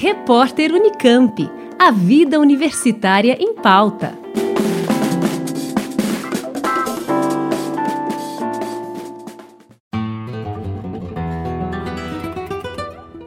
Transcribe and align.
Repórter 0.00 0.72
Unicamp. 0.72 1.50
A 1.76 1.90
vida 1.90 2.38
universitária 2.38 3.36
em 3.40 3.52
pauta. 3.52 4.16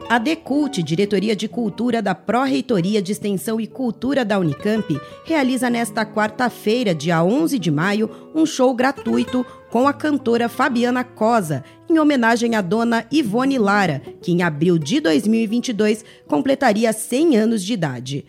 A 0.08 0.18
Decult, 0.18 0.82
Diretoria 0.82 1.36
de 1.36 1.46
Cultura 1.46 2.00
da 2.00 2.14
Pró-Reitoria 2.14 3.02
de 3.02 3.12
Extensão 3.12 3.60
e 3.60 3.66
Cultura 3.66 4.24
da 4.24 4.38
Unicamp, 4.38 4.98
realiza 5.26 5.68
nesta 5.68 6.06
quarta-feira, 6.06 6.94
dia 6.94 7.22
11 7.22 7.58
de 7.58 7.70
maio, 7.70 8.10
um 8.34 8.46
show 8.46 8.74
gratuito 8.74 9.44
com 9.70 9.88
a 9.88 9.92
cantora 9.92 10.50
Fabiana 10.50 11.02
Cosa, 11.02 11.64
em 11.92 11.98
homenagem 11.98 12.54
à 12.54 12.62
dona 12.62 13.04
Ivone 13.10 13.58
Lara, 13.58 14.00
que 14.22 14.32
em 14.32 14.42
abril 14.42 14.78
de 14.78 14.98
2022 15.00 16.04
completaria 16.26 16.92
100 16.92 17.36
anos 17.36 17.62
de 17.62 17.74
idade. 17.74 18.24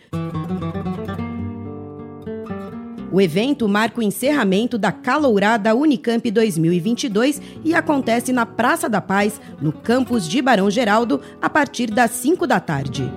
O 3.10 3.20
evento 3.20 3.68
marca 3.68 4.00
o 4.00 4.02
encerramento 4.02 4.76
da 4.76 4.90
Calourada 4.90 5.74
Unicamp 5.74 6.28
2022 6.30 7.40
e 7.64 7.72
acontece 7.72 8.32
na 8.32 8.44
Praça 8.44 8.88
da 8.88 9.00
Paz, 9.00 9.40
no 9.62 9.72
campus 9.72 10.28
de 10.28 10.42
Barão 10.42 10.68
Geraldo, 10.68 11.20
a 11.40 11.48
partir 11.48 11.86
das 11.86 12.10
5 12.10 12.46
da 12.46 12.58
tarde. 12.58 13.10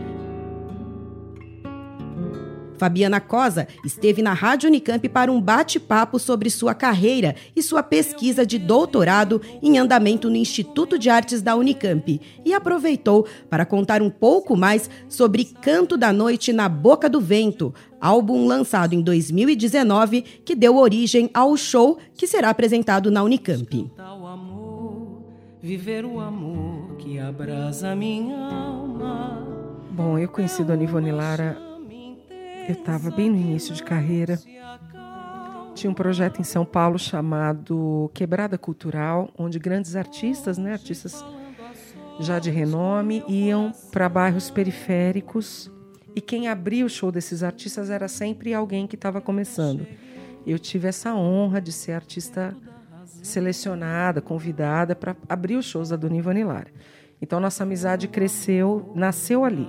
Fabiana 2.78 3.20
Cosa 3.20 3.68
esteve 3.84 4.22
na 4.22 4.34
Rádio 4.34 4.70
Unicamp 4.70 5.08
para 5.10 5.32
um 5.32 5.42
bate-papo 5.42 6.20
sobre 6.20 6.50
sua 6.50 6.74
carreira 6.74 7.36
e 7.56 7.62
sua 7.62 7.82
pesquisa 7.82 8.46
de 8.46 8.58
doutorado 8.60 9.42
em 9.62 9.78
andamento 9.78 10.30
no 10.30 10.36
Instituto 10.36 10.98
de 10.98 11.10
Artes 11.10 11.42
da 11.42 11.56
Unicamp 11.56 12.22
e 12.46 12.54
aproveitou 12.54 13.26
para 13.50 13.66
contar 13.66 14.02
um 14.02 14.10
pouco 14.10 14.56
mais 14.56 14.90
sobre 15.10 15.46
Canto 15.46 15.98
da 15.98 16.14
Noite 16.14 16.54
na 16.54 16.70
Boca 16.70 17.10
do 17.10 17.20
Vento, 17.20 17.74
álbum 18.00 18.46
lançado 18.46 18.94
em 18.94 19.02
2019 19.02 20.22
que 20.22 20.56
deu 20.56 20.78
origem 20.78 21.30
ao 21.34 21.58
show 21.58 21.98
que 22.16 22.28
será 22.28 22.50
apresentado 22.50 23.10
na 23.10 23.24
Unicamp. 23.24 23.92
Viver 25.60 26.06
o 26.06 26.20
amor 26.20 26.96
que 26.98 27.18
abrasa 27.20 27.96
minha 27.96 28.38
alma. 28.38 29.46
Bom, 29.92 30.18
eu 30.18 30.30
conheci 30.30 30.64
Dona 30.64 30.84
Ivone 30.84 31.12
Lara 31.12 31.67
eu 32.68 32.74
estava 32.74 33.10
bem 33.10 33.30
no 33.30 33.38
início 33.38 33.74
de 33.74 33.84
carreira. 33.84 34.40
Tinha 35.74 35.90
um 35.90 35.94
projeto 35.94 36.40
em 36.40 36.44
São 36.44 36.66
Paulo 36.66 36.98
chamado 37.00 38.12
Quebrada 38.14 38.58
Cultural, 38.58 39.30
onde 39.38 39.60
grandes 39.60 39.96
artistas, 39.96 40.58
né, 40.58 40.74
artistas 40.74 41.24
já 42.20 42.40
de 42.40 42.50
renome, 42.50 43.24
iam 43.28 43.72
para 43.92 44.10
bairros 44.10 44.50
periféricos 44.50 45.72
e 46.16 46.20
quem 46.20 46.48
abria 46.48 46.86
o 46.86 46.90
show 46.90 47.12
desses 47.12 47.44
artistas 47.44 47.90
era 47.90 48.08
sempre 48.08 48.54
alguém 48.54 48.88
que 48.88 48.96
estava 48.96 49.22
começando. 49.22 49.86
Eu 50.46 50.58
tive 50.58 50.88
essa 50.88 51.14
honra 51.14 51.62
de 51.62 51.72
ser 51.72 51.92
artista 51.92 52.56
selecionada, 53.22 54.22
convidada 54.22 54.96
para 54.96 55.16
abrir 55.30 55.58
os 55.58 55.66
shows 55.66 55.90
da 55.90 55.96
Dona 55.96 56.18
Ivone 56.18 56.44
Lara. 56.44 56.72
Então 57.22 57.40
nossa 57.40 57.64
amizade 57.64 58.08
cresceu, 58.08 58.92
nasceu 58.96 59.46
ali. 59.46 59.68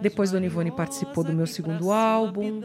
Depois, 0.00 0.30
Dona 0.30 0.46
Ivone 0.46 0.70
participou 0.70 1.22
do 1.22 1.32
meu 1.32 1.46
segundo 1.46 1.90
álbum, 1.90 2.62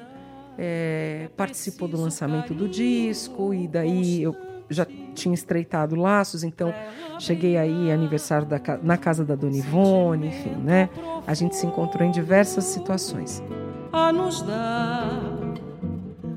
é, 0.58 1.30
participou 1.36 1.88
do 1.88 2.00
lançamento 2.00 2.54
do 2.54 2.68
disco, 2.68 3.54
e 3.54 3.68
daí 3.68 4.24
eu 4.24 4.36
já 4.70 4.86
tinha 5.14 5.34
estreitado 5.34 5.96
laços, 5.96 6.44
então 6.44 6.74
cheguei 7.20 7.58
aí 7.58 7.92
aniversário 7.92 8.48
da, 8.48 8.60
na 8.82 8.98
casa 8.98 9.24
da 9.24 9.36
Dona 9.36 9.58
Ivone, 9.58 10.28
enfim, 10.28 10.56
né? 10.56 10.90
A 11.28 11.34
gente 11.34 11.56
se 11.56 11.66
encontrou 11.66 12.08
em 12.08 12.12
diversas 12.12 12.66
situações. 12.66 13.44
A 13.92 14.12
nos 14.12 14.44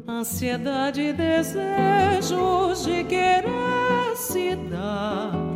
ansiedade 0.07 1.01
e 1.01 1.13
desejos 1.13 2.85
de 2.85 3.05
querer 3.05 4.17
se 4.17 4.57
dar 4.57 5.48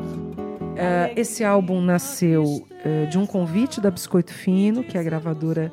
Uh, 0.72 1.12
esse 1.16 1.44
álbum 1.44 1.80
nasceu 1.82 2.44
uh, 2.44 3.06
de 3.10 3.18
um 3.18 3.26
convite 3.26 3.80
da 3.80 3.90
Biscoito 3.90 4.32
Fino, 4.32 4.82
que 4.82 4.96
é 4.96 5.00
a 5.00 5.02
gravadora 5.02 5.70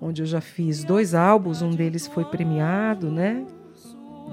onde 0.00 0.22
eu 0.22 0.26
já 0.26 0.40
fiz 0.40 0.84
dois 0.84 1.12
álbuns, 1.12 1.60
um 1.60 1.70
deles 1.70 2.06
foi 2.06 2.24
premiado, 2.24 3.10
né, 3.10 3.44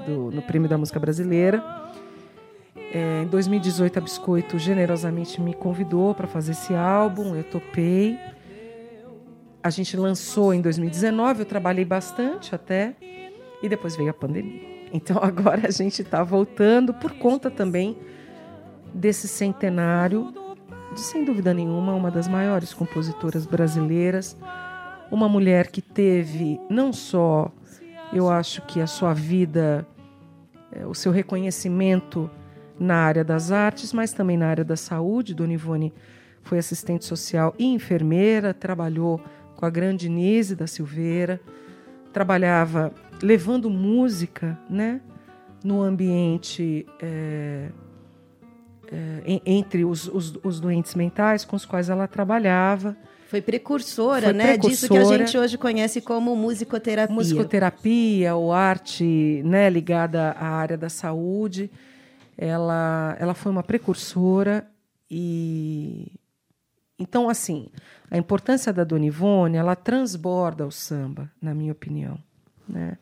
do, 0.06 0.30
no 0.30 0.42
Prêmio 0.44 0.70
da 0.70 0.78
Música 0.78 1.00
Brasileira. 1.00 1.64
É, 2.94 3.24
em 3.24 3.28
2018 3.28 3.98
a 3.98 4.02
Biscoito 4.02 4.60
generosamente 4.60 5.42
me 5.42 5.54
convidou 5.56 6.14
para 6.14 6.28
fazer 6.28 6.52
esse 6.52 6.76
álbum, 6.76 7.36
eu 7.36 7.44
topei. 7.44 8.18
A 9.64 9.72
gente 9.72 9.98
lançou 9.98 10.54
em 10.54 10.62
2019, 10.62 11.42
eu 11.42 11.46
trabalhei 11.46 11.84
bastante 11.84 12.54
até, 12.54 12.96
e 13.64 13.68
depois 13.68 13.96
veio 13.96 14.12
a 14.12 14.14
pandemia. 14.14 14.62
Então 14.94 15.18
agora 15.24 15.68
a 15.68 15.72
gente 15.72 16.04
está 16.04 16.24
voltando 16.24 16.94
por 16.94 17.12
conta 17.14 17.50
também 17.50 17.98
desse 18.96 19.28
centenário, 19.28 20.34
de 20.94 21.02
sem 21.02 21.26
dúvida 21.26 21.54
nenhuma, 21.54 21.94
uma 21.94 22.10
das 22.10 22.28
maiores 22.28 22.74
compositoras 22.74 23.46
brasileiras, 23.46 24.38
uma 25.12 25.28
mulher 25.28 25.68
que 25.68 25.82
teve 25.82 26.60
não 26.70 26.94
só, 26.94 27.52
eu 28.14 28.30
acho 28.30 28.62
que 28.62 28.80
a 28.80 28.88
sua 28.88 29.14
vida, 29.14 29.86
é, 30.72 30.86
o 30.88 30.94
seu 30.94 31.12
reconhecimento 31.12 32.30
na 32.80 32.96
área 32.96 33.24
das 33.24 33.52
artes, 33.52 33.92
mas 33.92 34.14
também 34.14 34.38
na 34.38 34.48
área 34.48 34.64
da 34.64 34.78
saúde. 34.78 35.36
Dona 35.36 35.54
Ivone 35.54 35.94
foi 36.42 36.58
assistente 36.58 37.04
social 37.04 37.54
e 37.60 37.66
enfermeira, 37.66 38.54
trabalhou 38.54 39.22
com 39.56 39.66
a 39.66 39.70
grande 39.70 40.08
Nise 40.08 40.56
da 40.56 40.68
Silveira, 40.68 41.40
trabalhava 42.14 42.94
levando 43.22 43.70
música, 43.70 44.58
né, 44.70 45.02
no 45.64 45.82
ambiente 45.82 46.86
é, 47.02 47.70
é, 48.92 49.42
entre 49.46 49.86
os, 49.86 50.08
os, 50.08 50.38
os, 50.44 50.60
doentes 50.60 50.96
mentais 50.96 51.46
com 51.46 51.56
os 51.56 51.66
quais 51.66 51.90
ela 51.90 52.08
trabalhava. 52.08 52.96
Foi 53.28 53.42
precursora, 53.42 54.26
Foi 54.26 54.34
né? 54.34 54.54
Precursora, 54.54 54.72
Disso 54.72 54.88
que 54.88 54.98
a 54.98 55.18
gente 55.18 55.38
hoje 55.38 55.58
conhece 55.58 56.02
como 56.02 56.36
musicoterapia. 56.36 57.16
Musicoterapia 57.16 58.36
ou 58.36 58.54
arte 58.54 59.42
né, 59.44 59.70
ligada 59.70 60.32
à 60.32 60.48
área 60.48 60.78
da 60.78 60.90
saúde. 60.90 61.70
Ela, 62.38 63.16
ela 63.20 63.34
foi 63.34 63.52
uma 63.52 63.64
precursora 63.64 64.68
e 65.10 66.12
então 67.00 67.30
assim 67.30 67.70
a 68.12 68.18
importância 68.18 68.74
da 68.74 68.84
Dona 68.84 69.06
Ivone 69.06 69.58
ela 69.58 69.76
transborda 69.76 70.66
o 70.66 70.72
samba, 70.72 71.32
na 71.42 71.54
minha 71.54 71.72
opinião, 71.72 72.18
né? 72.68 72.98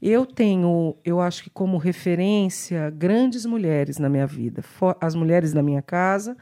Eu 0.00 0.26
tenho, 0.26 0.96
eu 1.04 1.20
acho 1.20 1.44
que 1.44 1.50
como 1.50 1.78
referência, 1.78 2.90
grandes 2.90 3.46
mulheres 3.46 3.98
na 3.98 4.08
minha 4.08 4.26
vida. 4.26 4.62
As 5.00 5.14
mulheres 5.14 5.52
da 5.52 5.62
minha 5.62 5.82
casa, 5.82 6.36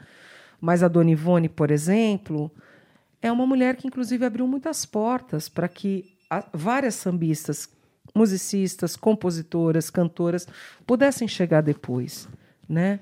mas 0.59 0.83
a 0.83 0.87
Dona 0.87 1.11
Ivone, 1.11 1.47
por 1.47 1.71
exemplo, 1.71 2.51
é 3.21 3.31
uma 3.31 3.45
mulher 3.45 3.75
que, 3.75 3.87
inclusive, 3.87 4.25
abriu 4.25 4.47
muitas 4.47 4.85
portas 4.85 5.47
para 5.47 5.67
que 5.67 6.15
várias 6.53 6.95
sambistas, 6.95 7.69
musicistas, 8.13 8.95
compositoras, 8.95 9.89
cantoras 9.89 10.47
pudessem 10.85 11.27
chegar 11.27 11.61
depois. 11.61 12.27
Né? 12.67 12.99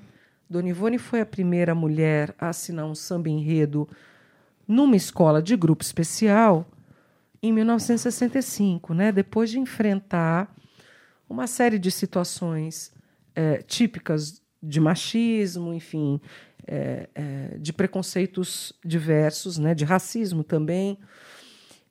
Dona 0.48 0.68
Ivone 0.68 0.98
foi 0.98 1.20
a 1.20 1.26
primeira 1.26 1.74
mulher 1.74 2.34
a 2.38 2.48
assinar 2.48 2.86
um 2.86 2.94
samba 2.94 3.28
enredo 3.28 3.88
numa 4.66 4.96
escola 4.96 5.42
de 5.42 5.56
grupo 5.56 5.82
especial 5.82 6.66
em 7.44 7.52
1965, 7.52 8.94
né? 8.94 9.12
depois 9.12 9.50
de 9.50 9.58
enfrentar 9.58 10.56
uma 11.28 11.46
série 11.46 11.78
de 11.78 11.90
situações 11.90 12.90
é, 13.34 13.58
típicas 13.58 14.42
de 14.62 14.80
machismo, 14.80 15.74
enfim, 15.74 16.18
é, 16.66 17.06
é, 17.14 17.58
de 17.58 17.70
preconceitos 17.70 18.72
diversos, 18.82 19.58
né? 19.58 19.74
de 19.74 19.84
racismo 19.84 20.42
também. 20.42 20.98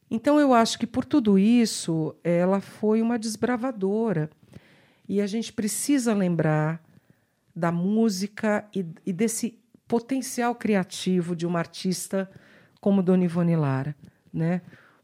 Então, 0.10 0.40
eu 0.40 0.56
acho 0.56 0.80
que 0.80 0.88
por 0.88 1.06
tudo 1.06 1.38
isso, 1.38 2.16
ela 2.24 2.60
foi 2.60 3.00
uma 3.00 3.20
desbravadora. 3.20 4.32
E 5.08 5.22
a 5.22 5.28
gente 5.28 5.54
precisa 5.54 6.16
lembrar 6.16 6.84
da 7.56 7.72
música 7.72 8.68
e, 8.74 8.84
e 9.06 9.14
desse 9.14 9.60
potencial 9.88 10.56
criativo 10.56 11.36
de 11.36 11.46
uma 11.46 11.60
artista 11.60 12.28
como 12.82 13.04
Dona 13.04 13.26
Ivone 13.26 13.56
Lara. 13.56 13.96
Né? 14.34 14.64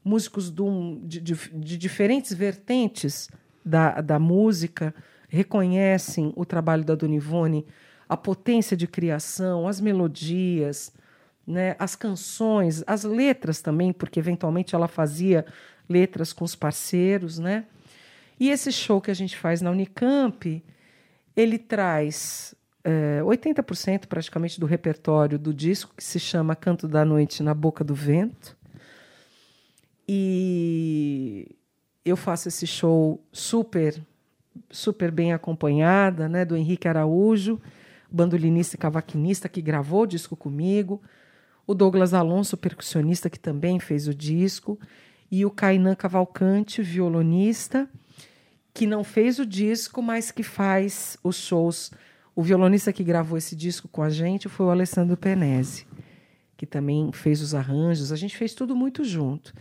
Músicos 0.09 0.51
de, 0.51 1.19
de, 1.21 1.33
de 1.53 1.77
diferentes 1.77 2.33
vertentes 2.33 3.29
da, 3.63 4.01
da 4.01 4.17
música 4.17 4.93
reconhecem 5.27 6.33
o 6.35 6.43
trabalho 6.43 6.83
da 6.83 6.95
Dona 6.95 7.13
Ivone, 7.13 7.63
a 8.07 8.17
potência 8.17 8.75
de 8.75 8.87
criação, 8.87 9.67
as 9.67 9.79
melodias, 9.79 10.91
né, 11.45 11.75
as 11.77 11.95
canções, 11.95 12.83
as 12.87 13.03
letras 13.03 13.61
também, 13.61 13.93
porque 13.93 14.19
eventualmente 14.19 14.73
ela 14.73 14.87
fazia 14.87 15.45
letras 15.87 16.33
com 16.33 16.43
os 16.43 16.55
parceiros, 16.55 17.37
né? 17.37 17.65
E 18.39 18.49
esse 18.49 18.71
show 18.71 18.99
que 18.99 19.11
a 19.11 19.13
gente 19.13 19.37
faz 19.37 19.61
na 19.61 19.69
Unicamp, 19.69 20.63
ele 21.35 21.59
traz 21.59 22.55
é, 22.83 23.21
80% 23.21 24.07
praticamente 24.07 24.59
do 24.59 24.65
repertório 24.65 25.37
do 25.37 25.53
disco, 25.53 25.93
que 25.95 26.03
se 26.03 26.19
chama 26.19 26.55
Canto 26.55 26.87
da 26.87 27.05
Noite 27.05 27.43
na 27.43 27.53
Boca 27.53 27.83
do 27.83 27.93
Vento, 27.93 28.57
E 30.11 31.55
eu 32.03 32.17
faço 32.17 32.47
esse 32.47 32.65
show 32.65 33.23
super, 33.31 34.01
super 34.71 35.11
bem 35.11 35.33
acompanhada, 35.33 36.27
né, 36.27 36.43
do 36.43 36.57
Henrique 36.57 36.87
Araújo, 36.87 37.61
bandolinista 38.09 38.75
e 38.75 38.79
cavaquinista 38.79 39.47
que 39.47 39.61
gravou 39.61 40.01
o 40.01 40.07
disco 40.07 40.35
comigo, 40.35 40.99
o 41.67 41.75
Douglas 41.75 42.15
Alonso, 42.15 42.57
percussionista 42.57 43.29
que 43.29 43.39
também 43.39 43.79
fez 43.79 44.07
o 44.07 44.15
disco, 44.15 44.79
e 45.29 45.45
o 45.45 45.51
Kainan 45.51 45.93
Cavalcante, 45.93 46.81
violonista, 46.81 47.87
que 48.73 48.87
não 48.87 49.03
fez 49.03 49.37
o 49.37 49.45
disco, 49.45 50.01
mas 50.01 50.31
que 50.31 50.41
faz 50.41 51.19
os 51.23 51.35
shows. 51.35 51.91
O 52.35 52.41
violonista 52.41 52.91
que 52.91 53.03
gravou 53.03 53.37
esse 53.37 53.55
disco 53.55 53.87
com 53.87 54.01
a 54.01 54.09
gente 54.09 54.49
foi 54.49 54.65
o 54.65 54.71
Alessandro 54.71 55.15
Penese, 55.15 55.85
que 56.57 56.65
também 56.65 57.11
fez 57.11 57.43
os 57.43 57.53
arranjos. 57.53 58.11
A 58.11 58.15
gente 58.15 58.35
fez 58.35 58.55
tudo 58.55 58.75
muito 58.75 59.03
junto. 59.03 59.53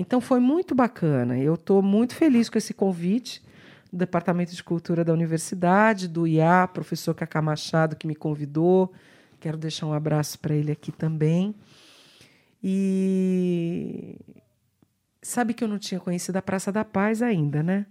Então 0.00 0.18
foi 0.18 0.40
muito 0.40 0.74
bacana. 0.74 1.38
Eu 1.38 1.56
estou 1.56 1.82
muito 1.82 2.14
feliz 2.14 2.48
com 2.48 2.56
esse 2.56 2.72
convite 2.72 3.42
do 3.92 3.98
Departamento 3.98 4.56
de 4.56 4.64
Cultura 4.64 5.04
da 5.04 5.12
Universidade, 5.12 6.08
do 6.08 6.26
IA, 6.26 6.66
professor 6.72 7.14
Cacá 7.14 7.42
Machado, 7.42 7.94
que 7.94 8.06
me 8.06 8.14
convidou. 8.14 8.90
Quero 9.38 9.58
deixar 9.58 9.84
um 9.84 9.92
abraço 9.92 10.38
para 10.38 10.54
ele 10.54 10.72
aqui 10.72 10.90
também. 10.90 11.54
E 12.64 14.16
sabe 15.20 15.52
que 15.52 15.62
eu 15.62 15.68
não 15.68 15.78
tinha 15.78 16.00
conhecido 16.00 16.36
a 16.36 16.42
Praça 16.42 16.72
da 16.72 16.82
Paz 16.82 17.20
ainda, 17.20 17.62
né? 17.62 17.84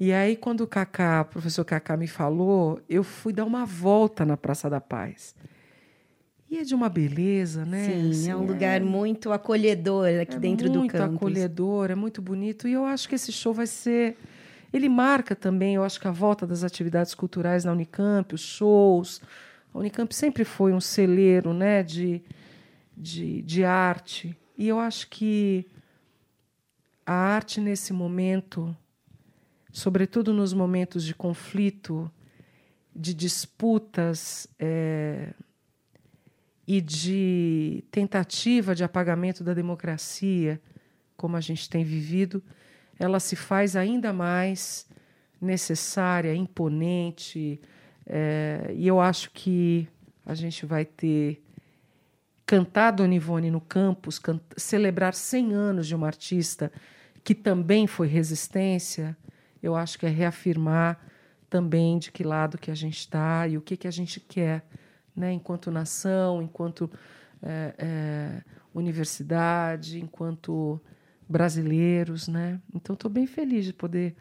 E 0.00 0.12
aí, 0.12 0.34
quando 0.34 0.62
o 0.62 0.66
Cacá, 0.66 1.20
o 1.22 1.26
professor 1.26 1.64
Cacá 1.64 1.96
me 1.96 2.08
falou, 2.08 2.80
eu 2.88 3.04
fui 3.04 3.32
dar 3.32 3.44
uma 3.44 3.64
volta 3.64 4.24
na 4.24 4.36
Praça 4.36 4.68
da 4.68 4.80
Paz. 4.80 5.36
E 6.48 6.58
é 6.58 6.62
de 6.62 6.74
uma 6.74 6.88
beleza, 6.88 7.64
né? 7.64 7.86
Sim, 7.86 8.10
assim, 8.10 8.30
é 8.30 8.36
um 8.36 8.46
lugar 8.46 8.80
muito 8.80 9.32
acolhedor 9.32 10.08
aqui 10.20 10.36
é 10.36 10.38
dentro 10.38 10.68
do 10.70 10.86
campus. 10.86 11.00
Muito 11.00 11.16
acolhedor, 11.16 11.90
é 11.90 11.94
muito 11.94 12.22
bonito. 12.22 12.68
E 12.68 12.72
eu 12.72 12.84
acho 12.84 13.08
que 13.08 13.16
esse 13.16 13.32
show 13.32 13.52
vai 13.52 13.66
ser. 13.66 14.16
Ele 14.72 14.88
marca 14.88 15.34
também, 15.34 15.74
eu 15.74 15.82
acho 15.82 16.00
que 16.00 16.06
a 16.06 16.12
volta 16.12 16.46
das 16.46 16.62
atividades 16.62 17.14
culturais 17.14 17.64
na 17.64 17.72
Unicamp, 17.72 18.34
os 18.34 18.42
shows. 18.42 19.20
A 19.74 19.78
Unicamp 19.78 20.14
sempre 20.14 20.44
foi 20.44 20.72
um 20.72 20.80
celeiro 20.80 21.52
né, 21.52 21.82
de, 21.82 22.22
de, 22.96 23.42
de 23.42 23.64
arte. 23.64 24.36
E 24.56 24.68
eu 24.68 24.78
acho 24.78 25.08
que 25.08 25.66
a 27.04 27.12
arte, 27.12 27.60
nesse 27.60 27.92
momento, 27.92 28.76
sobretudo 29.72 30.32
nos 30.32 30.52
momentos 30.52 31.04
de 31.04 31.14
conflito, 31.14 32.10
de 32.94 33.12
disputas, 33.12 34.48
é, 34.58 35.32
e 36.66 36.80
de 36.80 37.84
tentativa 37.90 38.74
de 38.74 38.82
apagamento 38.82 39.44
da 39.44 39.54
democracia, 39.54 40.60
como 41.16 41.36
a 41.36 41.40
gente 41.40 41.70
tem 41.70 41.84
vivido, 41.84 42.42
ela 42.98 43.20
se 43.20 43.36
faz 43.36 43.76
ainda 43.76 44.12
mais 44.12 44.88
necessária, 45.40 46.34
imponente, 46.34 47.60
é, 48.06 48.72
e 48.74 48.86
eu 48.86 49.00
acho 49.00 49.30
que 49.30 49.88
a 50.24 50.34
gente 50.34 50.66
vai 50.66 50.84
ter 50.84 51.42
cantar 52.44 52.92
Dona 52.92 53.14
Ivone 53.14 53.50
no 53.50 53.60
campus, 53.60 54.20
celebrar 54.56 55.14
100 55.14 55.52
anos 55.52 55.86
de 55.86 55.94
uma 55.94 56.06
artista 56.06 56.70
que 57.24 57.34
também 57.34 57.88
foi 57.88 58.06
resistência, 58.06 59.16
eu 59.60 59.74
acho 59.74 59.98
que 59.98 60.06
é 60.06 60.08
reafirmar 60.08 61.00
também 61.50 61.98
de 61.98 62.12
que 62.12 62.22
lado 62.22 62.56
que 62.56 62.70
a 62.70 62.74
gente 62.74 62.98
está 62.98 63.48
e 63.48 63.58
o 63.58 63.60
que, 63.60 63.76
que 63.76 63.88
a 63.88 63.90
gente 63.90 64.20
quer 64.20 64.64
né, 65.16 65.32
enquanto 65.32 65.70
nação, 65.70 66.42
enquanto 66.42 66.90
é, 67.42 67.74
é, 67.78 68.42
universidade, 68.74 69.98
enquanto 69.98 70.80
brasileiros, 71.28 72.28
né? 72.28 72.60
Então 72.74 72.94
estou 72.94 73.10
bem 73.10 73.26
feliz 73.26 73.64
de 73.64 73.72
poder 73.72 74.14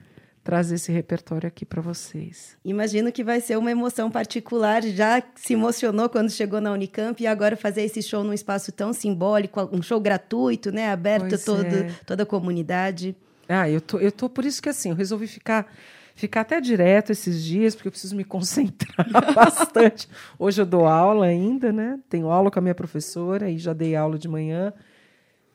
trazer 0.43 0.75
esse 0.75 0.91
repertório 0.91 1.47
aqui 1.47 1.65
para 1.65 1.81
vocês. 1.81 2.55
Imagino 2.63 3.11
que 3.11 3.23
vai 3.23 3.41
ser 3.41 3.57
uma 3.57 3.71
emoção 3.71 4.11
particular. 4.11 4.83
Já 4.83 5.21
se 5.35 5.53
emocionou 5.53 6.07
quando 6.07 6.29
chegou 6.29 6.61
na 6.61 6.71
Unicamp 6.71 7.21
e 7.21 7.25
agora 7.25 7.57
fazer 7.57 7.81
esse 7.81 8.01
show 8.03 8.23
num 8.23 8.31
espaço 8.33 8.71
tão 8.71 8.93
simbólico, 8.93 9.67
um 9.71 9.81
show 9.81 9.99
gratuito, 9.99 10.71
né, 10.71 10.91
aberto 10.91 11.33
a 11.33 11.37
todo, 11.39 11.65
é. 11.65 11.91
toda 12.05 12.23
a 12.23 12.25
comunidade. 12.27 13.15
Ah, 13.49 13.67
eu 13.67 13.81
tô, 13.81 13.99
eu 13.99 14.11
tô 14.11 14.29
por 14.29 14.45
isso 14.45 14.61
que 14.61 14.69
assim, 14.69 14.89
eu 14.89 14.95
resolvi 14.95 15.25
ficar 15.25 15.67
ficar 16.15 16.41
até 16.41 16.59
direto 16.61 17.11
esses 17.11 17.43
dias, 17.43 17.75
porque 17.75 17.89
eu 17.89 17.91
preciso 17.91 18.15
me 18.15 18.23
concentrar 18.23 19.05
bastante. 19.35 20.07
Hoje 20.39 20.61
eu 20.61 20.65
dou 20.65 20.87
aula 20.87 21.25
ainda, 21.25 21.71
né? 21.71 21.99
Tenho 22.09 22.29
aula 22.29 22.49
com 22.49 22.57
a 22.57 22.61
minha 22.61 22.73
professora 22.73 23.49
e 23.49 23.57
já 23.57 23.73
dei 23.73 23.95
aula 23.95 24.17
de 24.17 24.27
manhã. 24.27 24.73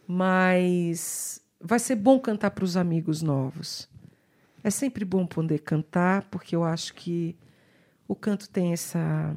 Mas 0.06 1.42
vai 1.60 1.78
ser 1.78 1.96
bom 1.96 2.20
cantar 2.20 2.50
para 2.50 2.64
os 2.64 2.76
amigos 2.76 3.22
novos. 3.22 3.88
É 4.62 4.70
sempre 4.70 5.04
bom 5.04 5.26
poder 5.26 5.60
cantar, 5.60 6.28
porque 6.30 6.54
eu 6.54 6.62
acho 6.62 6.94
que 6.94 7.34
o 8.06 8.14
canto 8.14 8.48
tem 8.48 8.72
essa 8.72 9.34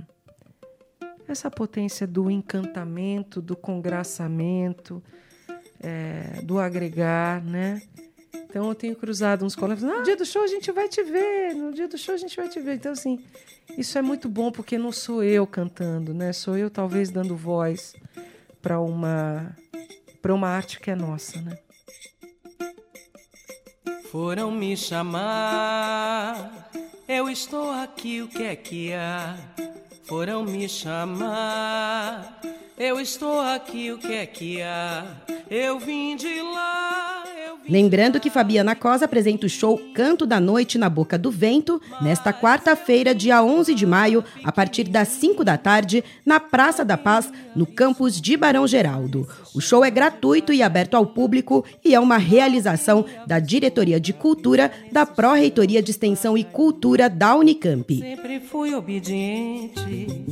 essa 1.26 1.50
potência 1.50 2.06
do 2.06 2.30
encantamento, 2.30 3.42
do 3.42 3.56
congraçamento, 3.56 5.02
é, 5.80 6.42
do 6.44 6.60
agregar, 6.60 7.42
né? 7.42 7.82
Então 8.54 8.70
eu 8.70 8.76
tenho 8.76 8.96
cruzado 8.96 9.44
uns 9.44 9.56
colegas, 9.56 9.82
no 9.82 10.04
dia 10.04 10.16
do 10.16 10.24
show 10.24 10.44
a 10.44 10.48
gente 10.48 10.72
vai 10.72 10.88
te 10.88 11.02
ver, 11.02 11.56
no 11.56 11.74
dia 11.74 11.88
do 11.88 11.98
show 11.98 12.14
a 12.14 12.18
gente 12.20 12.36
vai 12.36 12.48
te 12.48 12.60
ver. 12.60 12.76
Então, 12.76 12.92
assim, 12.92 13.20
isso 13.76 13.98
é 13.98 14.02
muito 14.04 14.30
bom 14.30 14.52
porque 14.52 14.78
não 14.78 14.92
sou 14.92 15.24
eu 15.24 15.48
cantando, 15.48 16.14
né? 16.14 16.32
Sou 16.32 16.56
eu 16.56 16.70
talvez 16.70 17.10
dando 17.10 17.36
voz 17.36 17.96
para 18.62 18.80
uma 18.80 19.58
para 20.22 20.36
uma 20.36 20.50
arte 20.50 20.80
que 20.80 20.92
é 20.92 20.96
nossa, 20.96 21.42
né? 21.42 21.58
Foram 24.12 24.52
me 24.52 24.78
chamar, 24.78 26.70
eu 27.08 27.28
estou 27.28 27.72
aqui, 27.72 28.22
o 28.22 28.28
que 28.28 28.44
é 28.44 28.56
que 28.56 28.94
há? 28.94 29.36
Foram 30.04 30.44
me 30.44 30.70
chamar, 30.70 32.40
eu 32.78 33.00
estou 33.00 33.42
aqui, 33.42 33.92
o 33.92 33.98
que 33.98 34.14
é 34.14 34.28
que 34.28 34.62
há? 34.62 35.08
Eu 35.50 35.80
vim 35.80 36.16
de 36.16 36.40
lá. 36.40 37.13
Lembrando 37.68 38.20
que 38.20 38.30
Fabiana 38.30 38.76
Cosa 38.76 39.06
apresenta 39.06 39.46
o 39.46 39.50
show 39.50 39.80
Canto 39.94 40.26
da 40.26 40.40
Noite 40.40 40.78
na 40.78 40.90
Boca 40.90 41.18
do 41.18 41.32
Vento, 41.32 41.82
nesta 42.02 42.34
quarta-feira, 42.34 43.16
dia 43.16 43.42
11 43.42 43.74
de 43.74 43.86
maio, 43.86 44.24
a 44.44 44.52
partir 44.52 44.84
das 44.86 45.08
5 45.08 45.44
da 45.44 45.58
tarde, 45.58 46.04
na 46.26 46.40
Praça 46.40 46.84
da 46.84 46.98
Paz, 46.98 47.32
no 47.56 47.66
campus 47.66 48.20
de 48.20 48.36
Barão 48.36 48.68
Geraldo. 48.68 49.28
O 49.56 49.62
show 49.62 49.84
é 49.84 49.90
gratuito 49.90 50.52
e 50.52 50.62
aberto 50.62 50.96
ao 50.96 51.06
público 51.06 51.64
e 51.84 51.96
é 51.96 52.00
uma 52.00 52.18
realização 52.18 53.06
da 53.26 53.40
Diretoria 53.40 54.00
de 54.00 54.12
Cultura 54.12 54.72
da 54.92 55.06
Pró-Reitoria 55.06 55.82
de 55.82 55.92
Extensão 55.92 56.38
e 56.38 56.44
Cultura 56.44 57.10
da 57.10 57.36
Unicamp. 57.36 57.98
Sempre 57.98 58.42
fui 58.42 58.74
obediente, 58.76 60.26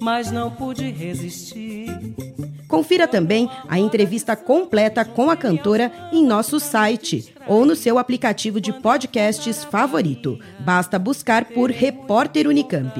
mas 0.00 0.30
não 0.30 0.50
pude 0.50 0.88
resistir. 0.90 1.90
Confira 2.68 3.06
também 3.06 3.48
a 3.68 3.78
entrevista 3.78 4.34
completa 4.34 5.04
com 5.04 5.30
a 5.30 5.36
cantora 5.36 5.92
em 6.12 6.24
nosso 6.24 6.58
site 6.58 7.34
ou 7.46 7.64
no 7.64 7.76
seu 7.76 7.98
aplicativo 7.98 8.60
de 8.60 8.72
podcasts 8.72 9.64
favorito. 9.64 10.38
Basta 10.60 10.98
buscar 10.98 11.44
por 11.46 11.70
Repórter 11.70 12.48
Unicamp. 12.48 12.92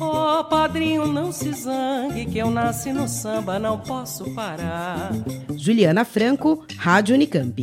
Oh, 0.00 0.44
padrinho, 0.44 1.06
não 1.06 1.30
se 1.32 1.52
zangue, 1.52 2.26
que 2.26 2.38
eu 2.38 2.50
nasci 2.50 2.92
no 2.92 3.08
samba, 3.08 3.58
não 3.58 3.78
posso 3.78 4.34
parar. 4.34 5.12
Juliana 5.56 6.04
Franco, 6.04 6.64
Rádio 6.76 7.14
Unicamp. 7.14 7.62